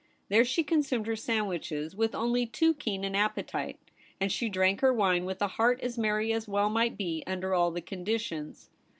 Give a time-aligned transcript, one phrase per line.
[0.29, 3.77] There she consumed her sandwiches with only too keen an appetite;
[4.19, 7.53] and she drank her wine with a heart as merry as well might be under
[7.53, 8.71] all the conditions.